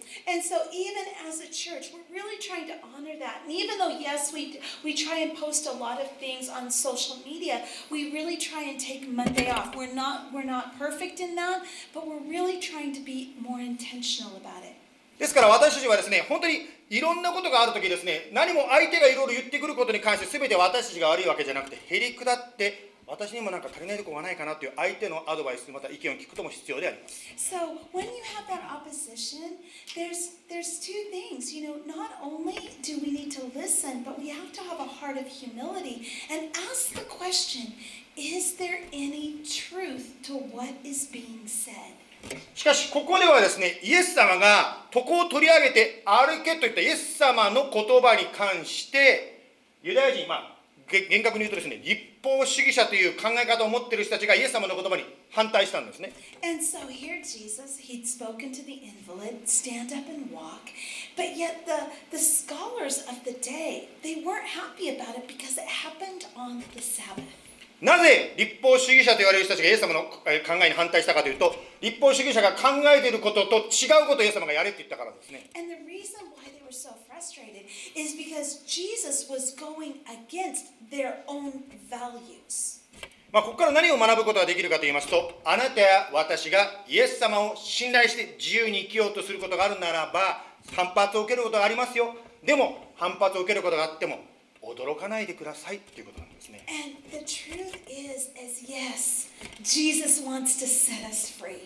[15.18, 22.89] ですから私たちはですね本当にいろんなことがあるときですね何も相手がいろいろ言ってくることに関して全て私たちが悪いわけじゃなくてへりくだって。
[23.10, 27.58] 私にもなんか足りないところがないかなという相手のアドバイスまた意見を聞くことも必要であります So
[27.92, 29.58] when you have that opposition,
[29.96, 31.52] there's there's two things.
[31.52, 34.86] You know, not only do we need to listen, but we have to have a
[34.86, 37.74] heart of humility and ask the question,
[38.16, 41.98] is there any truth to what is being said?
[42.54, 50.59] しかしここではですねイエス様が床を取り上げて歩けといったイエス様の言葉に関してユダヤ人まあげ
[50.90, 56.12] 厳格に言うとですね立法主義者という考え方を持っている人たちがイエス様の言葉に反対したんですね
[56.44, 60.72] And so here Jesus, he'd spoken to the invalid, stand up and walk.
[61.16, 65.68] But yet the, the scholars of the day, they weren't happy about it because it
[65.68, 67.49] happened on the Sabbath.
[67.82, 75.50] なぜ立法主義者と言われる人たちがイエス様のえー考えに反対したかというと立法主義者が考えていることと違うことをイエス様がやれって言ったからですね。
[75.56, 77.64] And the reason why they were so frustrated
[77.96, 82.80] is because Jesus was going against their own values.
[83.32, 90.44] まあ、ここから何を学ぶことができるかと言いますとあなたや私がイエス様を信頼して自由に生きようとすることがあるならば
[90.76, 92.16] 反発を受けることがありますよ。
[92.44, 94.20] でも反発を受けることがあっても
[94.62, 96.29] 驚かないでくださいということなんです。
[96.29, 96.29] ね
[96.68, 99.30] And the truth is, is yes,
[99.64, 101.64] Jesus wants to set us free.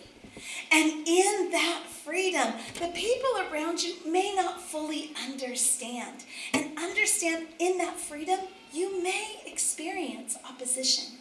[0.72, 6.24] And in that freedom, the people around you may not fully understand.
[6.52, 8.40] And understand in that freedom,
[8.72, 11.14] you may experience opposition.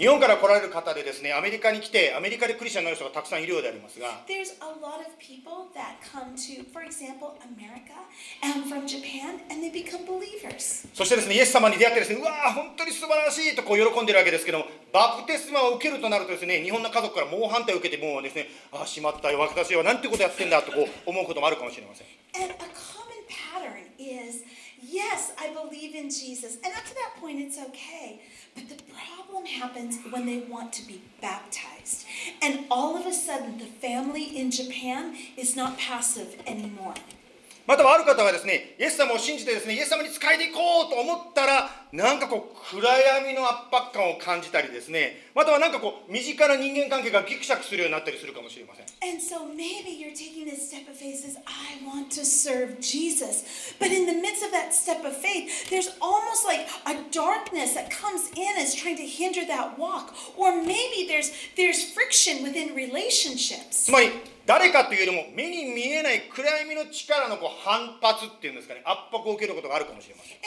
[0.00, 7.92] 日本から来られる方でですねアメリカに来てアメリカでクリスチャンになる人がたくさんいるようでありますが There's a lot of people that come to, for example, America
[8.40, 10.88] and from Japan, and they become believers.
[10.94, 22.06] そしてですねイエス様に出会ってですねうわー本当に素晴らしいとこう喜んでるわけですけどもバプテスマを受けるとなるとですね日本の家族から猛反対を受けてもうですねああしまったよ私はなんてことやってんだとこう思うこともあるかもしれません
[22.40, 24.48] And a common pattern is
[24.82, 26.56] yes, I believe in Jesus.
[26.56, 28.20] And up to that point, it's okay.
[28.54, 32.04] But the problem happens when they want to be baptized.
[32.42, 36.94] And all of a sudden, the family in Japan is not passive anymore.
[37.66, 48.86] またはある方はですね、イエス様を信じてですね、イエス様に仕えていこうと思ったら、なんかこう、暗闇の圧迫感を感じたりですね、またはなんかこう、身近な人間関係がギクシャクするようになったりするかもしれません。
[49.02, 53.74] And so maybe you're taking this step of faith says, I want to serve Jesus.
[53.78, 57.90] But in the midst of that step of faith, there's almost like a darkness that
[57.90, 60.14] comes in is trying to hinder that walk.
[60.36, 63.86] Or maybe there's there's friction within relationships.
[63.86, 64.10] つまり、
[64.50, 70.42] 誰かというよりも目に見えない暗闇の力のこう反発っていうんですかね圧迫を受けることがあるかもしれません。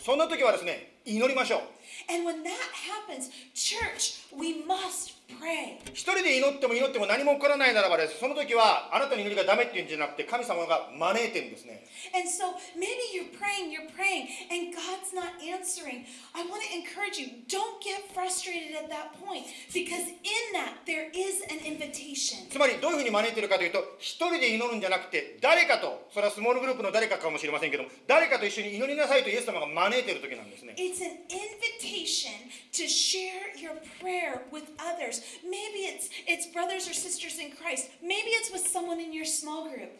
[0.00, 1.60] そんな時はですね祈りましょう。
[2.08, 5.78] And when that happens, church, we must pray.
[5.92, 11.84] 一人で祈っても祈っても何も起こらないならばです、その時はあなたの祈りがダメっていうんじゃなくて、神様が招いてるんですね。
[12.12, 16.04] And so maybe you're praying, you're praying, and God's not answering.
[16.34, 21.08] I want to encourage you don't get frustrated at that point because in that there
[21.12, 22.48] is an invitation.
[22.50, 35.21] つまりどういうふうに招いてるかというと一人で祈るんじゃなくて誰かとそれはスモールグループの誰かかもしれませんけども誰かと一緒に祈りなさいとイエス様が招いてる時なんですね It's an invitation to share your prayer with others.
[35.43, 37.89] Maybe it's it's brothers or sisters in Christ.
[38.01, 39.91] Maybe it's with someone in your small group.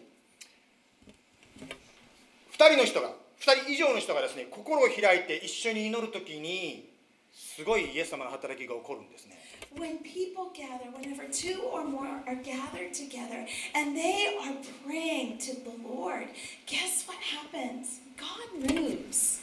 [2.59, 6.89] 2人の人が2人以上の人がですね心を開いて一緒に祈る時に
[7.33, 9.39] すごいイエス様の働きが起こるんですね
[9.75, 13.45] When people gather, whenever two or more are gathered together
[13.75, 16.27] and they are praying to the Lord,
[16.65, 17.99] guess what happens?
[18.17, 19.41] God moves.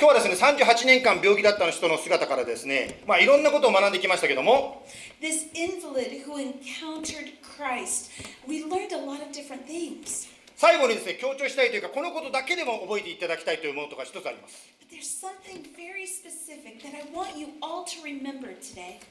[0.00, 4.86] 今日はですね38年間病気だった人の姿からですねまあいろんなことを学んできましたけども
[5.20, 8.10] This invalid who encountered Christ,
[8.48, 10.26] we learned a lot of different things.
[10.60, 14.68] 最後にですね強調したいというかこのことだけでも覚えていただきたいというものとか一つあります.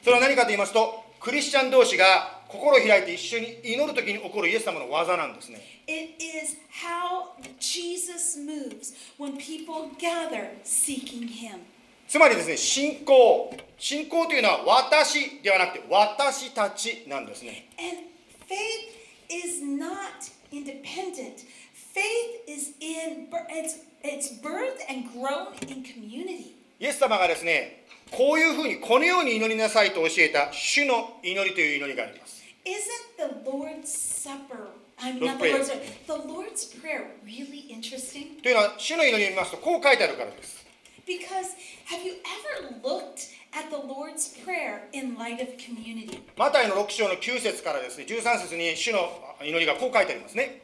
[0.04, 11.62] それは何かと言いますとクリスチャン同士が心を開いて一緒に祈る時に起こるイエス様の技なんですね It is how Jesus moves when people gather seeking Him.
[12.08, 18.04] つまりですね信仰信仰というのは私ではなくて私たちなんですね And
[18.48, 21.46] faith is not independent.
[21.94, 26.56] Faith is in it's it's birthed and grown in community.
[26.80, 34.70] イエス様がですねこういうふうにこのように祈りなさいと教えた主の祈りという祈りがあります Isn't the Lord's Supper,
[35.00, 35.58] I'm Lord's not the Prayer.
[35.58, 38.42] Lord's Supper, the Lord's Prayer really interesting?
[38.42, 40.66] というのは主の祈りを見ますとこう書いてあるからです
[41.06, 41.56] Because
[41.90, 46.22] have you ever looked at the Lord's Prayer in light of community?
[46.38, 49.10] マタイの6章の9節からですね13節に主の
[49.42, 50.62] 祈りがこう書いてありますね。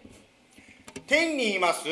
[1.07, 1.88] 天にいます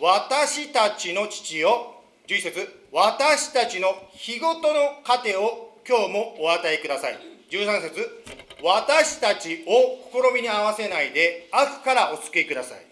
[0.00, 1.92] 私たちの父よ。
[2.28, 7.18] 11節私たちの日ごとの糧を今日もお与えください。
[7.50, 8.24] 13節
[8.62, 12.86] 私たちを試みに合わせないで悪からお救いください。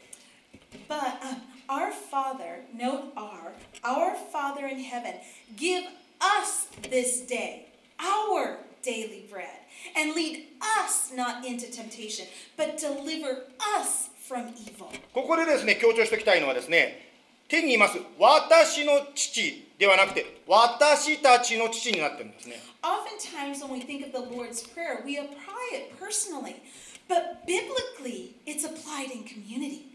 [0.88, 5.14] But um, our Father, note our, our Father in heaven,
[5.56, 5.84] give
[6.19, 9.59] us this day our daily bread,
[9.95, 10.47] and lead
[10.79, 12.25] us not into temptation,
[12.57, 13.43] but deliver
[13.77, 14.87] us from evil.
[15.13, 17.09] ここでですね強調しておきたいのはですね
[17.47, 26.61] 天にいます私の父ではなくて私たちの父になってるんですね Oftentimes, when we think of the Lord's Prayer, we apply it personally,
[27.09, 29.92] but biblically, it's applied in community.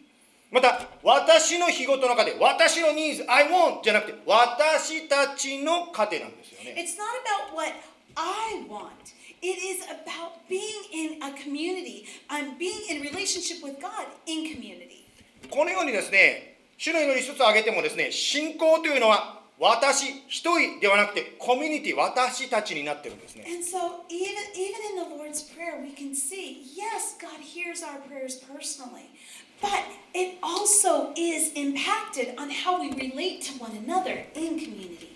[0.52, 7.74] また私の日ごとの糧私のニーズ I want じゃなくて私たちの糧なんですよね It's not about what
[8.16, 9.14] I want.
[9.42, 12.06] It is about being in a community.
[12.30, 15.06] I'm being in relationship with God in community.
[15.50, 27.84] このようにですね主の祈り一つ挙げてもですね信仰というのは私一人ではなくてコミュニティ私たちになってるんですね And so, even even in the Lord's Prayer, we can see yes, God hears
[27.84, 29.12] our prayers personally,
[29.61, 29.71] but
[30.15, 35.15] it also is impacted on how we relate to one another in community.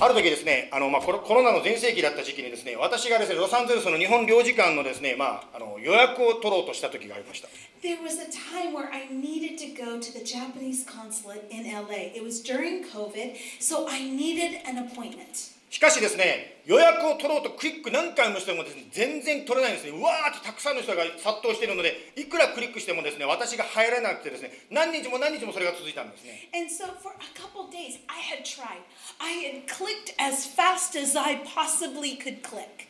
[0.00, 7.48] ある時ですねあの、まあ、コロコロナの全盛期だった時期にですね私がですねロサンゼルスの日本領事館のですね、まあ、あの予約を取ろうとした時がありました
[7.80, 12.16] There was a time where I needed to go to the Japanese consulate in LA.
[12.16, 15.52] It was during COVID, so I needed an appointment.
[15.69, 28.81] しかしですね予約を取ろうとクリック何回もしてもですね全然取れないんですねうわーってたくさんの人が殺到しているのでいくらクリックしてもですね私が入らなくてですね何日も何日もそれが続いたんですね And so for a couple days, I had tried.
[29.19, 32.89] I had clicked as fast as I possibly could click.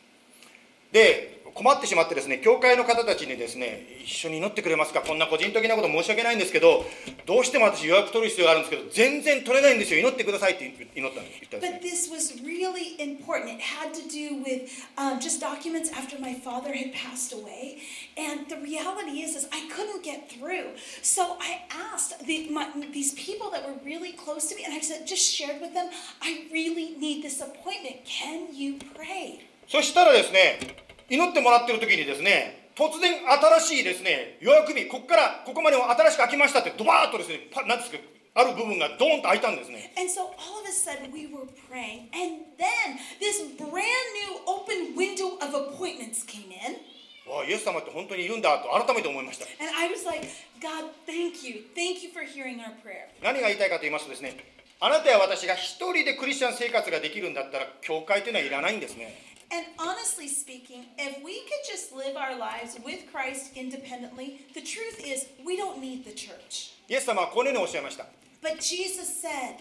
[0.92, 6.84] で困ってしまってですね教会の方たちにですね一緒に祈ってくれますかこんな個人的なこと申し訳ないんですけど
[7.26, 13.50] どうしても私予約取る必要があるんですけど全然取れないんですよ祈ってくださいって祈ったんです But です this ね was really important.
[13.50, 17.78] It had to do with um, just documents after my father had passed away.
[18.16, 20.76] And the reality is, is I couldn't get through.
[21.02, 24.80] So I asked the, my, these people that were really close to me, and I
[24.80, 25.90] said, just shared with them,
[26.22, 28.04] I really need this appointment.
[28.04, 29.40] Can you pray?
[29.68, 30.58] そしたらですね
[31.10, 33.12] 祈ってもらってる時にですね突然
[33.60, 37.98] 新しいですね予約日ここからここまでは新しく開きましたってドバーッとですねパなんですか
[38.32, 44.94] ある部分がドーンと開いたんですね And so all of a sudden we were praying, and then this brand new open
[44.94, 46.78] window of appointments came in.
[47.26, 50.26] わあイエス様って本当にいるんだと改めて思いました And I was like,
[50.62, 51.66] God, thank you.
[51.74, 53.10] Thank you for hearing our prayer.
[53.22, 54.38] 何が言いたいかと言いますとですね
[54.78, 65.02] あなたや私が一人でクリスチャン生活ができるんだったら教会というのはいらないんですね And honestly speaking, if we could just live our lives with Christ independently, the truth
[65.04, 66.72] is we don't need the church.
[66.88, 68.06] イエス様はこのようにおっしゃいました
[68.42, 69.56] But Jesus said,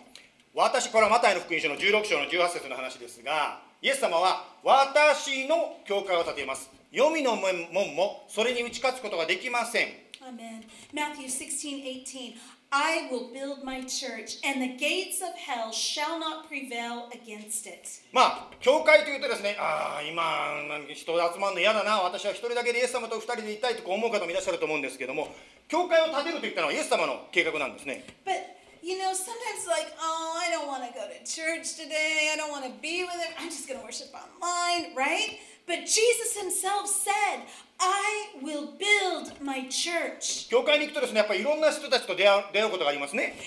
[0.53, 9.87] 私これはマタイの福音書の16章の18節の話ですがイエス様は私の教会を建てます黄泉の門もそれに打ち勝つことができません
[10.21, 10.63] Amen.
[10.93, 12.58] Matthew 16, 18.
[12.70, 18.02] I will build my church, and the gates of hell shall not prevail against it.
[18.12, 25.28] まあ教会というとですねああ今なんか人が集まるの嫌だな私は一人だけでイエス様と二人でいたいとこう思う方もいらっしゃると思うんですけども
[25.68, 32.28] 教会を建てるといったのはイエス様の計画なんですね But you know, sometimes like, oh, I don't want to go to church today.
[32.34, 33.32] I don't want to be with him.
[33.40, 35.40] I'm just going to worship online, right?
[35.69, 37.45] But Jesus himself said,
[37.77, 40.49] I will build my church.
[40.49, 43.37] 教会に行くとですね、やっぱりいろんな人たちと出会う,出会うことがありますね。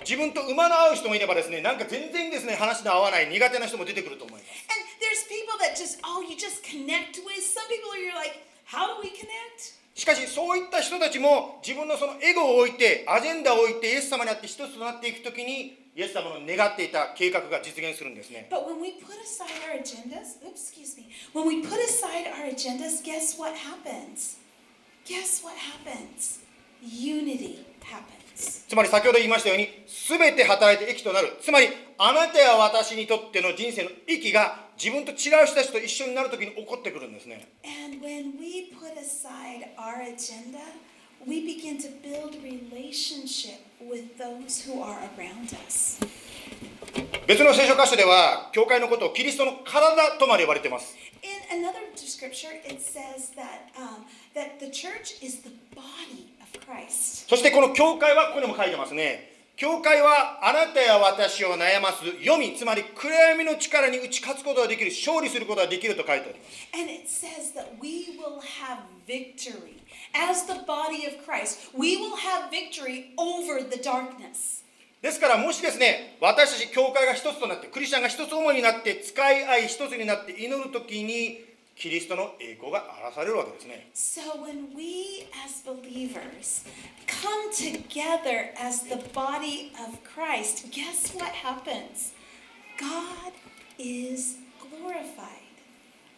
[0.00, 4.54] 自分と馬の合う人もいればですね、なんか全然ですね、話の合わない苦手な人も出てくると思います。
[9.94, 22.48] しかし、そういった人たちも自分のそのエゴを置いて、アジェンダを置いて、イエス様に会って一つとなっていくときに、イエス様の願っていた計画が実現するんですね But when we put aside our agendas, oops, excuse me, when we put aside our
[22.48, 24.38] agendas, guess what happens?
[25.04, 26.40] Guess what happens?
[26.80, 28.64] Unity happens.
[28.66, 29.68] つまり先ほど言いましたように
[30.08, 37.46] 全て働いて益となるつまりあなたや私にとっての人生の益が自分と違う人たちと一緒になるときに起こってくるんですね
[37.84, 40.64] And when we put aside our agenda,
[41.26, 45.98] we begin to build relationship with those who are around us.
[47.26, 54.04] 別の聖書箇所では教会のことをキリストの体とまで呼ばれています In another scripture, it says that um,
[54.34, 57.28] that the church is the body of Christ.
[57.28, 66.40] そしてこの教会はここにも書いてますね教会はあなたや私を悩ます読みつまり暗闇の力に打ち勝つことができる勝利することができると書いてありま
[67.06, 67.26] す
[70.13, 70.65] And it says that we will have victory.
[70.65, 74.63] As the body of Christ, we will have victory over the darkness.
[75.01, 81.45] ですからもしですね私たち教会が一つとなってクリスチャンが一つ主になって使い合い一つになって祈るときに
[81.75, 86.65] キリストの栄光が表されるわけですね So when we as believers
[87.05, 92.13] come together as the body of Christ, guess what happens?
[92.79, 93.33] God
[93.77, 95.38] is glorified.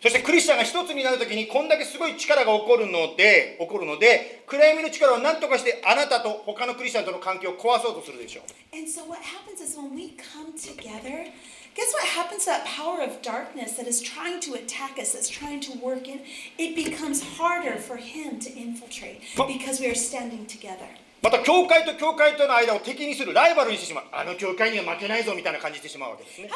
[0.02, 11.30] そしてクリスチャンが一つになるときにこんだけすごい力が起こるので起こるので暗闇の力を何とかしてあなたと他のクリスチャンとの関係を壊そうとするでしょう And so what happens is when we come together,
[11.76, 15.28] guess what happens to that power of darkness that is trying to attack us, that's
[15.28, 16.22] trying to work in?
[16.58, 20.88] It becomes harder for him to infiltrate because we are standing together.
[21.22, 24.04] また教会と教会との間を敵にするライバルにしてしまう。
[24.10, 26.48] あの教会には負けないぞみたいな感じしてしまうわけですね。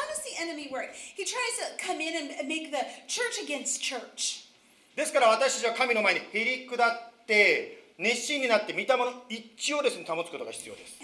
[4.97, 10.99] ですから私たちは神の前にへり下って熱心になって見たもの一致をですね保つことが必要です、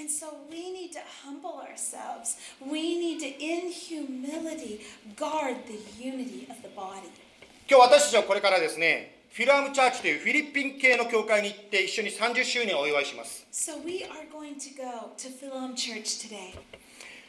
[7.70, 16.54] 今日私たちはこれからですねフィルアムチャーチというフィリピン系の教会に行って一緒に30周年をお祝いします So we are going to go to Philom Church today.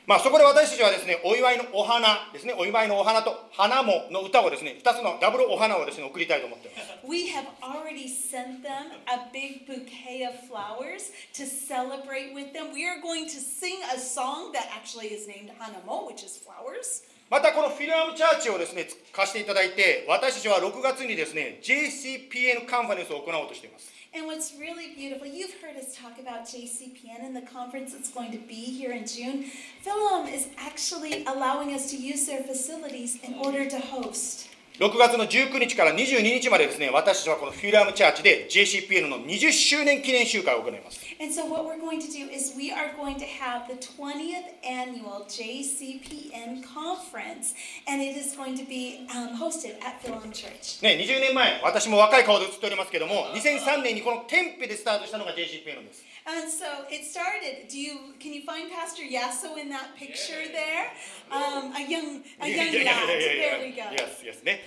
[0.07, 12.75] まあそこで私たちはですねお祝いのお花ですねお祝いのお花と花もの歌をですね2つのダブルお花をですね送りたいと思っています We have already sent them a big bouquet of flowers to celebrate with them.
[12.75, 17.01] We are going to sing a song that actually is named Hanamo, which is flowers.
[17.31, 27.43] またこのフィルアムチャーチをですね貸していただいて私たちは6月にですね JCPN カンファレンスを行おうとしています And what's really beautiful, you've heard us talk about JCPN and the
[27.43, 29.51] conference that's going to be here in June.
[29.85, 34.51] Philum is actually allowing us to use their facilities in order to host.
[34.79, 41.04] 6月の19日から22日までですね、私たちはこのフィラムチャーチで JCPN の20周年記念集会を行います。
[41.20, 45.26] And so, what we're going to do is we are going to have the 20th annual
[45.28, 47.54] JCPN conference,
[47.88, 50.82] and it is going to be um, hosted at Philum Church.
[50.82, 56.06] ね、20年前、私も若い顔で映っておりますけども、2003年にこのテンペでスタートしたのが JCPN です。
[56.26, 57.70] And so it started.
[57.70, 60.94] Do you can you find Pastor Yasso in that picture there?
[61.32, 63.08] Um, a young a いや young いやいや lad.
[63.08, 63.82] いやいや There we go.
[63.92, 64.62] Yes, yes ね。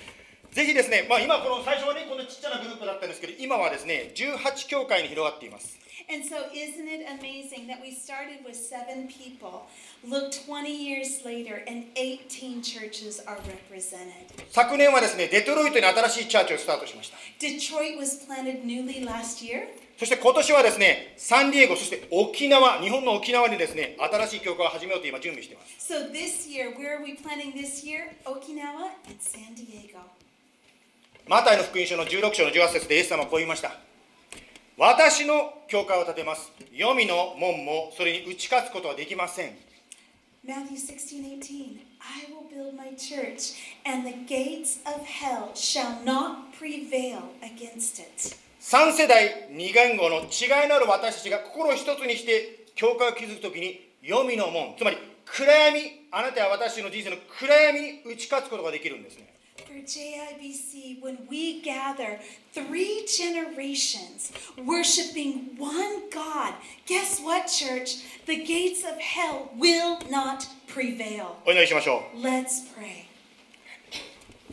[0.52, 5.78] ぜひですね、まあ、今この最初はね、このちっちゃなグループだったんですけど、今はですね、18教会に広がっています。
[6.09, 9.67] And so, isn't it amazing that we started with seven people?
[10.07, 14.23] Look, 20 years later, and 18 churches are represented.
[14.49, 17.17] 昨年はですね、デトロイトに新しいチャーチをスタートしました。
[17.45, 19.67] Detroit was planted newly last year.
[19.97, 25.93] そして今年はですね、サンディエゴ、そして沖縄、日本の沖縄にですね、新しい教会を始めようと今準備しています。
[25.93, 28.15] So, this year, where are we planting this year?
[28.23, 29.99] Okinawa and San Diego.
[31.27, 33.86] マタイの福音書の16章の18節でイエス様はこう言いました。
[34.79, 36.51] 私の教会を建てます。
[36.71, 39.57] 黄泉の門もそれに打ち勝つことはできません。
[40.45, 41.79] Matthew 16, 18.
[41.99, 43.55] I will build my church,
[43.87, 48.37] and the gates of hell shall not prevail against it.
[48.61, 62.18] 3世代2言語の違いのある私たちが心を一つにして教会を築くときに黄泉の門つまり暗闇あなたや私の人生の暗闇に打ち勝つことができるんですね For JIBC, when we gather
[62.52, 66.54] three generations worshiping one God,
[66.86, 68.02] guess what, church?
[68.26, 71.36] The gates of hell will not prevail.
[71.46, 73.06] お祈りしましょ Let's pray.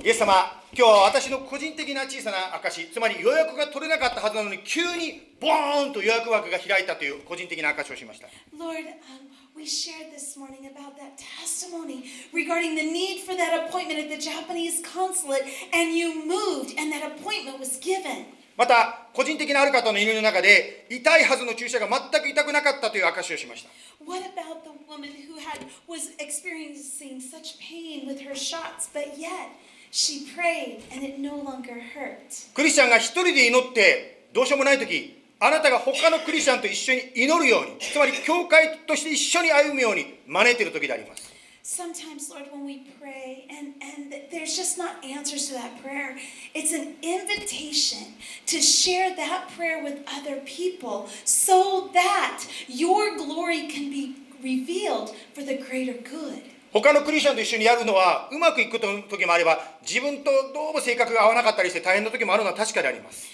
[0.02, 13.68] うイエス様今日は私の個人的な小さな証つまり予約が取れなかったはずなのに急にボーンと予約枠が開いたという個人的な証をしました Lord, um, we shared this morning about that testimony regarding the need for that
[13.68, 18.26] appointment at the Japanese consulate, and you moved, and that appointment was given.
[18.58, 23.70] また個人的なある方の祈りの中で痛いはずの注射が全く痛くなかったという証をしました
[24.06, 29.56] What about the woman who had was experiencing such pain with her shots, but yet
[29.92, 32.54] she prayed and it no longer hurt?
[32.54, 45.83] クリスチャンが一人で祈ってどうしようもない時 あなたが他のクリスチャンと一緒に祈るようにつまり教会として一緒に歩むように招いている時であります Sometimes, Lord, when we pray and, and there's just not answers to that
[45.83, 46.19] prayer,
[46.55, 53.89] it's an invitation to share that prayer with other people so that your glory can
[53.89, 56.43] be revealed for the greater good.
[56.75, 63.29] 他のクリスチャンと一緒にやるのはうまくいくと時もあれば自分とどうも性格が合わなかったりして大変な時もあるのは確かであります。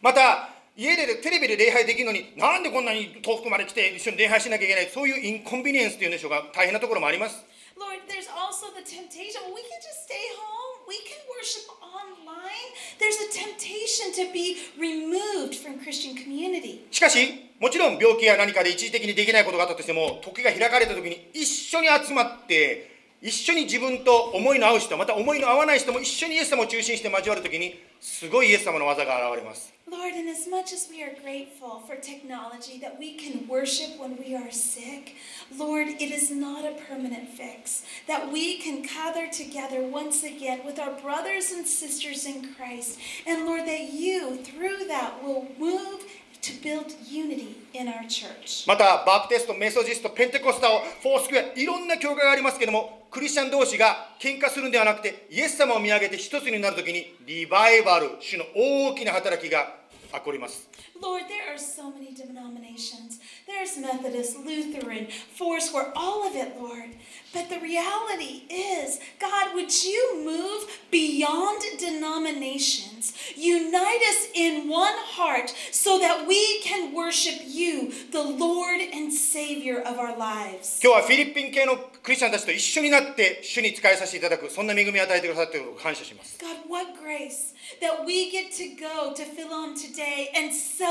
[0.00, 9.38] また、家でテレビで礼拝できるのになんでこんなに遠くまで来て一緒に礼拝しなきゃいけないそういうインコンビニエンスというんでしょうか大変なところもあります Lord, there's also the temptation.
[9.54, 10.82] We can just stay home.
[10.88, 12.74] We can worship online.
[12.98, 16.86] There's a temptation to be removed from Christian community.
[16.90, 33.99] しかしもちろん病気や何かで一時的にできないことがあったとしても時が開かれた時に一緒に集まって一緒に自分と思いの合う人また思いの合わない人も一緒にイエス様を中心して交わる時にすごいイエス様の技が現れます Lord, and as much as we are grateful for technology that we can worship
[33.99, 35.15] when we are sick,
[35.55, 37.83] Lord, it is not a permanent fix.
[38.07, 42.97] That we can gather together once again with our brothers and sisters in Christ.
[43.27, 46.05] And Lord, that you, through that, will move
[48.66, 59.74] またバプテストメソジストペンテコスタをフォースクエアいろんな教会がありますけれどもクリスチャン同士が喧嘩するんではなくてイエス様を見上げて一つになるときにリバイバル主の大きな働きが
[60.12, 60.68] 起こります。
[61.01, 63.19] Lord, there are so many denominations.
[63.45, 66.91] There's Methodist, Lutheran, Foursquare, all of it, Lord.
[67.33, 73.13] But the reality is, God, would you move beyond denominations?
[73.35, 79.79] Unite us in one heart so that we can worship you, the Lord and Savior
[79.81, 80.79] of our lives.
[80.81, 90.86] 今日はフィリピン系のクリスチャンたちと一緒になって主に仕えさせていただくそんな恵みを与えてくださっていることを感謝します God, what grace that we get to go to Philom today and celebrate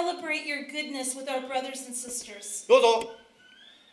[0.46, 2.66] your goodness with our brothers and sisters.
[2.68, 3.12] どうぞ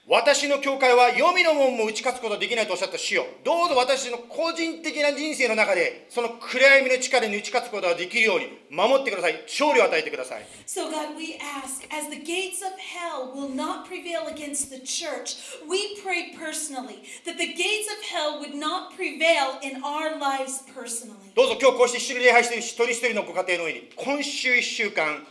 [0.07, 14.85] 私の教会は黄泉の門も打ち勝つことはできないとおっしゃった主よどうぞ私の個人的な人生の中でその暗闇の力に打ち勝つことができるように守ってください勝利を与えてください So, God, we ask, as the gates of hell will not prevail against the
[14.85, 20.69] church, we pray personally that the gates of hell would not prevail in our lives
[20.69, 21.33] personally.
[21.35, 25.25] どうぞ今日こうして一緒に礼拝している一人一人のご家庭の上に今週一週間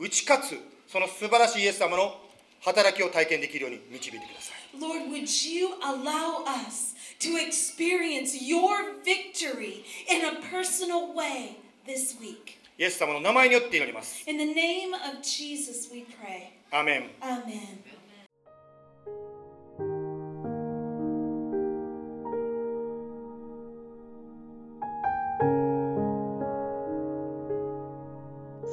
[0.00, 0.58] 打ち勝つ
[0.90, 2.14] その素晴らしいイエス様の
[2.62, 12.56] 働きを体験できるように導いてください Lord, would you allow us to experience your victory in a personal way this week?
[12.78, 16.48] イエス様の名前によって祈ります In the name of Jesus, we pray.
[16.70, 17.60] アーメン Amen.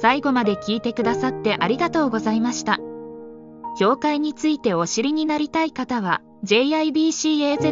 [0.08, 2.78] 最後まで聞いてくださってありがとうございました。
[3.78, 7.66] 教会についてお知りになりたい方は jibcaz.org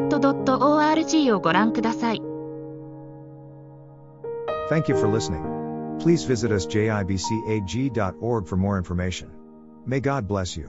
[1.35, 2.21] をご覧ください。
[4.69, 5.41] Thank you for listening.
[5.99, 9.29] Please visit us jibcag.org for more information.
[9.87, 10.69] May God bless you.